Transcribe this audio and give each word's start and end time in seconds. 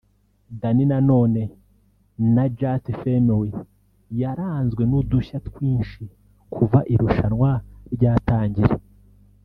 Danny 0.61 0.85
Nanone 0.91 1.43
na 2.33 2.45
Just 2.57 2.85
Family 3.01 3.51
yaranzwe 4.21 4.83
n’udushya 4.85 5.37
twinshi 5.47 6.03
kuva 6.55 6.79
irushanwa 6.93 7.51
ryatangira 7.95 8.75